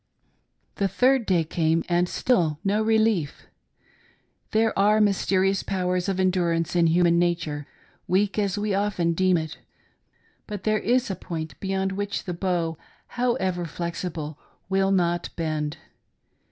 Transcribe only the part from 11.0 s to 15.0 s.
a point beyond which the bow, however flexible, will